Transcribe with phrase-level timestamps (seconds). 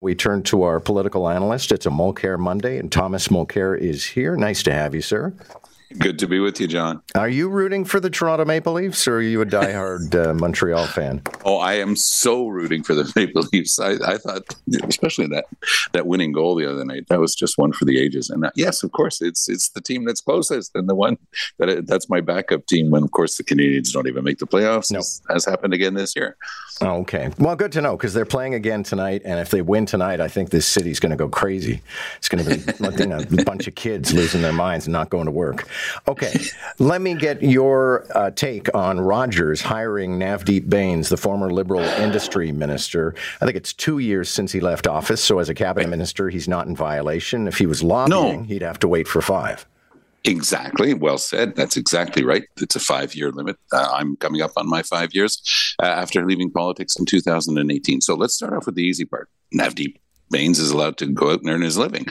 [0.00, 1.72] We turn to our political analyst.
[1.72, 4.36] It's a Mulcair Monday, and Thomas Mulcair is here.
[4.36, 5.32] Nice to have you, sir.
[5.98, 7.00] Good to be with you, John.
[7.14, 10.86] Are you rooting for the Toronto Maple Leafs, or are you a diehard uh, Montreal
[10.88, 11.22] fan?
[11.44, 13.78] Oh, I am so rooting for the Maple Leafs.
[13.78, 14.42] I, I, thought,
[14.82, 15.44] especially that
[15.92, 18.30] that winning goal the other night, that was just one for the ages.
[18.30, 21.18] And uh, yes, of course, it's it's the team that's closest, and the one
[21.58, 22.90] that that's my backup team.
[22.90, 25.00] When of course the Canadiens don't even make the playoffs, nope.
[25.00, 26.36] as, as happened again this year.
[26.82, 30.20] Okay, well, good to know because they're playing again tonight, and if they win tonight,
[30.20, 31.80] I think this city's going to go crazy.
[32.18, 35.08] It's going to be you know, a bunch of kids losing their minds and not
[35.10, 35.66] going to work.
[36.08, 36.32] Okay,
[36.78, 42.52] let me get your uh, take on Rogers hiring Navdeep Bains, the former Liberal industry
[42.52, 43.14] minister.
[43.40, 46.48] I think it's two years since he left office, so as a cabinet minister, he's
[46.48, 47.48] not in violation.
[47.48, 48.42] If he was lobbying, no.
[48.42, 49.66] he'd have to wait for five.
[50.26, 50.92] Exactly.
[50.92, 51.54] Well said.
[51.54, 52.42] That's exactly right.
[52.60, 53.56] It's a five year limit.
[53.72, 55.40] Uh, I'm coming up on my five years
[55.80, 58.00] uh, after leaving politics in 2018.
[58.00, 59.28] So let's start off with the easy part.
[59.54, 59.96] Navdeep
[60.30, 62.06] Bains is allowed to go out and earn his living.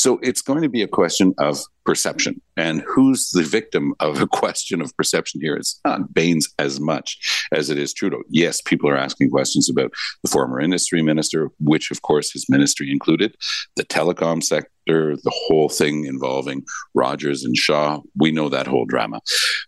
[0.00, 2.40] So it's going to be a question of perception.
[2.56, 5.54] And who's the victim of a question of perception here?
[5.54, 7.18] It's not Bains as much
[7.52, 8.22] as it is Trudeau.
[8.30, 9.92] Yes, people are asking questions about
[10.22, 13.36] the former industry minister, which of course his ministry included,
[13.76, 16.64] the telecom sector, the whole thing involving
[16.94, 18.00] Rogers and Shaw.
[18.16, 19.20] We know that whole drama.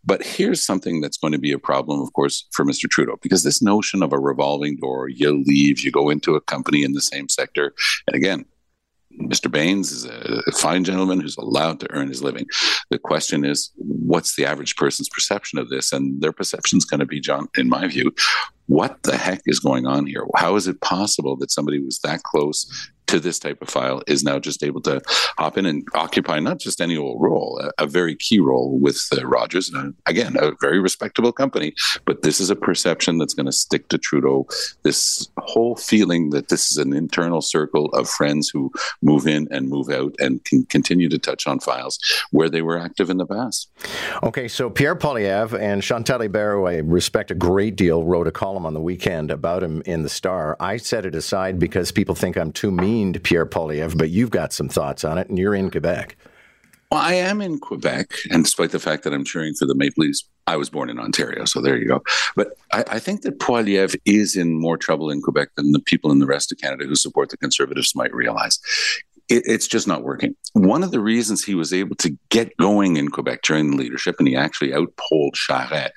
[0.02, 2.88] But here's something that's going to be a problem, of course, for Mr.
[2.88, 6.84] Trudeau, because this notion of a revolving door, you leave, you go into a company
[6.84, 7.74] in the same sector.
[8.06, 8.46] And again,
[9.20, 9.50] Mr.
[9.50, 12.46] Bains is a fine gentleman who's allowed to earn his living.
[12.90, 15.92] The question is, what's the average person's perception of this?
[15.92, 18.14] And their perception is going to be, John, in my view,
[18.66, 20.26] what the heck is going on here?
[20.36, 24.24] How is it possible that somebody was that close to this type of file is
[24.24, 25.00] now just able to
[25.38, 29.06] hop in and occupy not just any old role, a, a very key role with
[29.16, 29.70] uh, Rogers.
[29.70, 33.88] And again, a very respectable company, but this is a perception that's going to stick
[33.88, 34.46] to Trudeau.
[34.82, 38.70] This whole feeling that this is an internal circle of friends who
[39.02, 41.98] move in and move out and can continue to touch on files
[42.30, 43.68] where they were active in the past.
[44.22, 48.64] Okay, so Pierre Poilievre and Chantal Hébert, I respect a great deal, wrote a column
[48.64, 50.56] on the weekend about him in the Star.
[50.60, 52.91] I set it aside because people think I'm too mean
[53.22, 56.16] Pierre Poilievre, but you've got some thoughts on it, and you're in Quebec.
[56.90, 60.04] Well, I am in Quebec, and despite the fact that I'm cheering for the Maple
[60.04, 62.02] Leafs, I was born in Ontario, so there you go.
[62.36, 66.10] But I, I, think that Poilievre is in more trouble in Quebec than the people
[66.10, 68.58] in the rest of Canada who support the Conservatives might realize.
[69.28, 70.34] It, it's just not working.
[70.52, 74.16] One of the reasons he was able to get going in Quebec during the leadership,
[74.18, 75.92] and he actually outpolled Charest,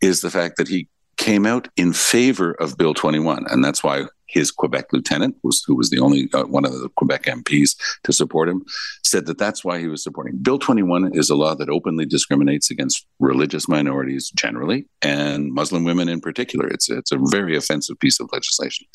[0.00, 0.88] is the fact that he
[1.18, 3.44] came out in favor of Bill 21.
[3.50, 6.88] And that's why his Quebec lieutenant, was, who was the only uh, one of the
[6.96, 8.64] Quebec MPs to support him,
[9.04, 10.36] said that that's why he was supporting.
[10.38, 16.08] Bill 21 is a law that openly discriminates against religious minorities generally and Muslim women
[16.08, 16.68] in particular.
[16.68, 18.86] It's it's a very offensive piece of legislation.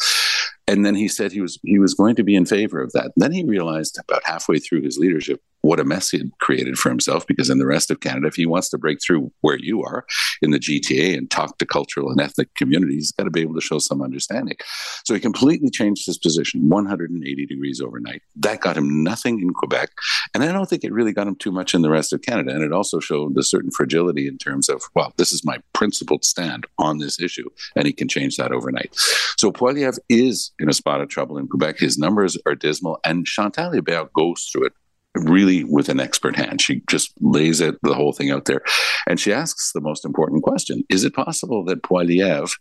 [0.68, 3.12] And then he said he was he was going to be in favor of that.
[3.16, 6.90] Then he realized about halfway through his leadership what a mess he had created for
[6.90, 9.82] himself because in the rest of Canada, if he wants to break through where you
[9.82, 10.06] are
[10.42, 13.56] in the GTA and talk to cultural and ethnic communities, he's got to be able
[13.56, 14.58] to show some understanding.
[15.06, 18.22] So he completely changed his position 180 degrees overnight.
[18.36, 19.92] That got him nothing in Quebec.
[20.34, 22.52] And I don't think it really got him too much in the rest of Canada.
[22.52, 26.26] And it also showed a certain fragility in terms of, well, this is my principled
[26.26, 27.50] stand on this issue.
[27.78, 28.94] And he can change that overnight.
[29.38, 31.80] So Poilievre is in a spot of trouble in Quebec.
[31.80, 33.00] His numbers are dismal.
[33.06, 34.74] And Chantal Hébert goes through it
[35.16, 36.62] really with an expert hand.
[36.62, 38.62] She just lays it, the whole thing out there.
[39.08, 42.52] And she asks the most important question Is it possible that Poilievre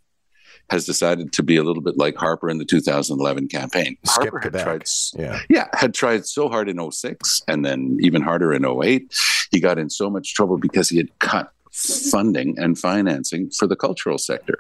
[0.71, 3.97] has decided to be a little bit like Harper in the 2011 campaign?
[4.05, 5.41] Skip Harper had tried, yeah.
[5.49, 9.13] yeah, had tried so hard in 06 and then even harder in 08.
[9.51, 13.77] He got in so much trouble because he had cut funding and financing for the
[13.77, 14.59] cultural sector.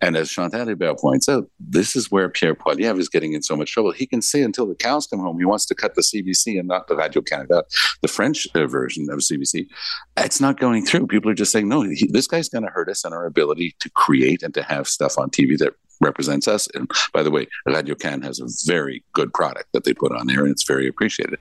[0.00, 3.56] And as Chantal Hébert points out, this is where Pierre Poilievre is getting in so
[3.56, 3.92] much trouble.
[3.92, 6.68] He can say until the cows come home he wants to cut the CBC and
[6.68, 7.64] not the Radio Canada,
[8.02, 9.66] the French uh, version of CBC.
[10.16, 11.08] It's not going through.
[11.08, 13.74] People are just saying, no, he, this guy's going to hurt us and our ability
[13.80, 16.68] to create and to have stuff on TV that represents us.
[16.74, 20.26] And by the way, Radio Can has a very good product that they put on
[20.26, 21.38] there, and it's very appreciated.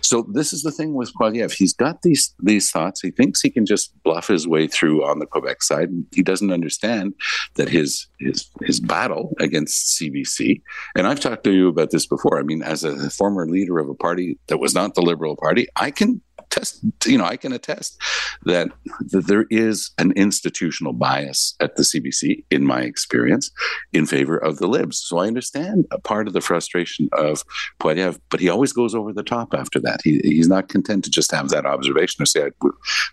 [0.00, 1.52] So this is the thing with Poilievre.
[1.52, 3.00] He's got these these thoughts.
[3.00, 5.90] He thinks he can just bluff his way through on the Quebec side.
[5.90, 7.14] And he doesn't understand
[7.54, 10.62] that his his his battle against CBC.
[10.96, 12.38] And I've talked to you about this before.
[12.38, 15.66] I mean, as a former leader of a party that was not the Liberal Party,
[15.76, 18.00] I can test, you know, I can attest
[18.44, 18.68] that,
[19.10, 23.50] that there is an institutional bias at the CBC, in my experience,
[23.92, 24.98] in favor of the Libs.
[24.98, 27.44] So I understand a part of the frustration of
[27.80, 30.00] Poilievre, but he always goes over the top after that.
[30.04, 32.52] He, he's not content to just have that observation or say, I'd,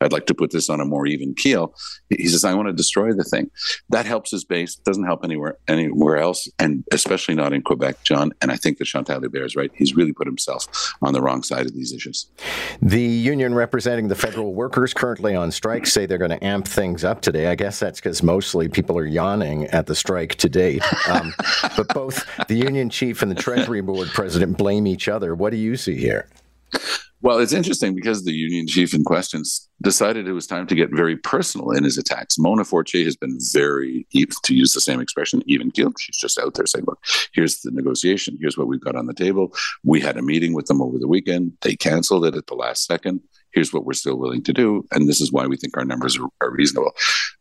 [0.01, 1.75] I'd like to put this on a more even keel.
[2.09, 3.49] He says, I want to destroy the thing.
[3.89, 8.31] That helps his base, doesn't help anywhere anywhere else, and especially not in Quebec, John.
[8.41, 9.71] And I think that Chantal Hébert is right.
[9.75, 10.67] He's really put himself
[11.01, 12.27] on the wrong side of these issues.
[12.81, 17.03] The union representing the federal workers currently on strike say they're going to amp things
[17.03, 17.47] up today.
[17.47, 20.83] I guess that's because mostly people are yawning at the strike to date.
[21.09, 21.33] Um,
[21.75, 25.33] but both the union chief and the Treasury Board president blame each other.
[25.33, 26.29] What do you see here?
[27.25, 29.41] Well, it's interesting because the union chief in question
[29.81, 32.37] decided it was time to get very personal in his attacks.
[32.37, 34.05] Mona Fortier has been very,
[34.43, 35.95] to use the same expression, even keeled.
[35.99, 36.99] She's just out there saying, look,
[37.33, 38.37] here's the negotiation.
[38.39, 39.55] Here's what we've got on the table.
[39.83, 41.53] We had a meeting with them over the weekend.
[41.61, 43.21] They canceled it at the last second.
[43.53, 44.85] Here's what we're still willing to do.
[44.91, 46.91] And this is why we think our numbers are, are reasonable.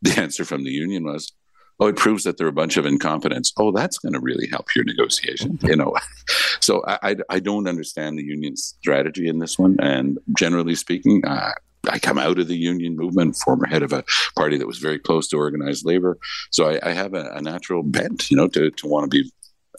[0.01, 1.31] The answer from the union was,
[1.79, 3.53] oh, it proves that they're a bunch of incompetents.
[3.57, 5.95] Oh, that's going to really help your negotiation, you know.
[6.59, 9.77] so I, I don't understand the union's strategy in this one.
[9.79, 11.51] And generally speaking, uh,
[11.89, 14.03] I come out of the union movement, former head of a
[14.35, 16.17] party that was very close to organized labor.
[16.51, 19.31] So I, I have a, a, natural bent, you know, to, to want to be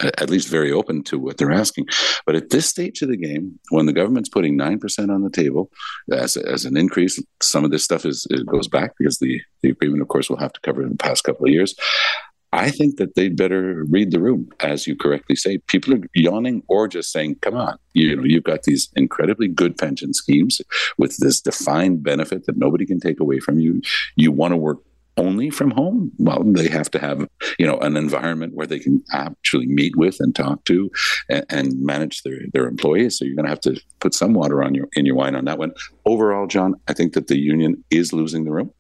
[0.03, 1.87] at least very open to what they're asking.
[2.25, 5.71] But at this stage of the game, when the government's putting 9% on the table
[6.13, 9.71] as, as an increase, some of this stuff is it goes back because the, the
[9.71, 11.75] agreement, of course, will have to cover in the past couple of years.
[12.53, 15.59] I think that they'd better read the room, as you correctly say.
[15.67, 19.77] People are yawning or just saying, "Come on, you know, you've got these incredibly good
[19.77, 20.63] pension schemes
[20.97, 23.83] with this defined benefit that nobody can take away from you.
[24.15, 24.79] You want to work
[25.17, 26.13] only from home.
[26.19, 27.27] Well they have to have
[27.59, 30.91] you know an environment where they can actually meet with and talk to
[31.29, 33.19] and, and manage their their employees.
[33.19, 35.45] So you're going to have to put some water on your in your wine on
[35.47, 35.73] that one.
[36.05, 38.71] Overall john i think that the union is losing the room.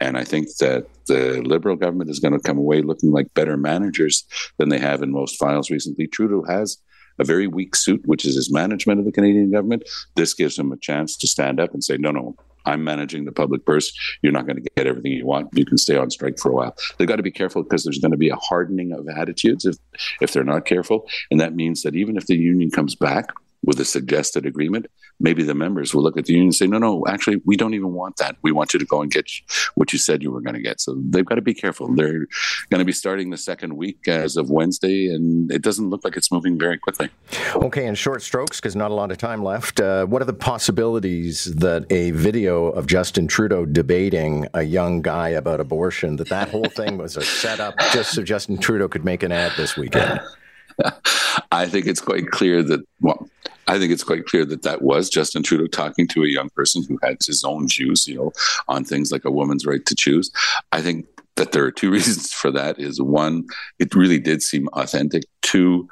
[0.00, 3.56] And i think that the liberal government is going to come away looking like better
[3.56, 4.24] managers
[4.58, 6.06] than they have in most files recently.
[6.06, 6.78] Trudeau has
[7.18, 9.84] a very weak suit, which is his management of the Canadian government.
[10.16, 13.32] This gives him a chance to stand up and say, no, no, I'm managing the
[13.32, 13.92] public purse.
[14.22, 15.48] You're not going to get everything you want.
[15.54, 16.76] You can stay on strike for a while.
[16.98, 19.76] They've got to be careful because there's going to be a hardening of attitudes if
[20.20, 23.32] if they're not careful, and that means that even if the union comes back
[23.64, 24.86] with a suggested agreement,
[25.20, 27.74] maybe the members will look at the union and say, no, no, actually, we don't
[27.74, 28.36] even want that.
[28.42, 29.30] We want you to go and get
[29.76, 30.80] what you said you were going to get.
[30.80, 31.94] So they've got to be careful.
[31.94, 32.26] They're
[32.70, 36.16] going to be starting the second week as of Wednesday, and it doesn't look like
[36.16, 37.10] it's moving very quickly.
[37.54, 40.32] Okay, in short strokes, because not a lot of time left, uh, what are the
[40.32, 46.48] possibilities that a video of Justin Trudeau debating a young guy about abortion, that that
[46.48, 50.20] whole thing was a setup just so Justin Trudeau could make an ad this weekend?
[51.52, 53.28] I think it's quite clear that, well,
[53.72, 56.84] I think it's quite clear that that was Justin Trudeau talking to a young person
[56.86, 58.32] who had his own views, you know,
[58.68, 60.30] on things like a woman's right to choose.
[60.72, 62.78] I think that there are two reasons for that.
[62.78, 63.44] Is one,
[63.78, 65.22] it really did seem authentic.
[65.40, 65.88] Two,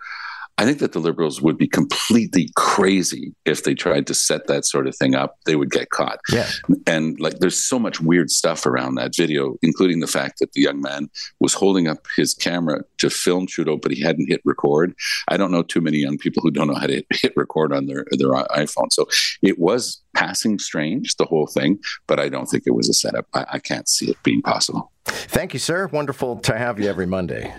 [0.59, 4.67] I think that the liberals would be completely crazy if they tried to set that
[4.67, 5.39] sort of thing up.
[5.47, 6.21] They would get caught.
[6.31, 6.51] Yeah.
[6.87, 10.61] And like, there's so much weird stuff around that video, including the fact that the
[10.61, 11.09] young man
[11.41, 14.95] was holding up his camera to film Trudeau, but he hadn't hit record.
[15.29, 17.87] I don't know too many young people who don't know how to hit record on
[17.87, 18.93] their their iPhone.
[18.93, 19.07] So
[19.43, 23.27] it was passing strange, the whole thing, but I don't think it was a setup.
[23.35, 24.93] I, I can't see it being possible.
[25.05, 25.89] Thank you, sir.
[25.89, 27.55] Wonderful to have you every Monday.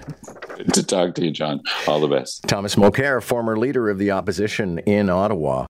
[0.73, 1.61] to talk to you, John.
[1.87, 2.47] All the best.
[2.47, 5.65] Thomas Mulcair, former leader of the opposition in Ottawa.